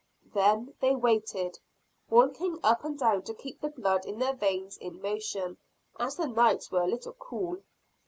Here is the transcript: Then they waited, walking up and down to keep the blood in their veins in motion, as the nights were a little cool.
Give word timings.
Then 0.33 0.73
they 0.79 0.95
waited, 0.95 1.59
walking 2.09 2.57
up 2.63 2.83
and 2.83 2.97
down 2.97 3.21
to 3.21 3.35
keep 3.35 3.61
the 3.61 3.69
blood 3.69 4.03
in 4.03 4.17
their 4.17 4.33
veins 4.33 4.75
in 4.79 4.99
motion, 4.99 5.59
as 5.99 6.15
the 6.15 6.25
nights 6.25 6.71
were 6.71 6.81
a 6.81 6.87
little 6.87 7.13
cool. 7.19 7.61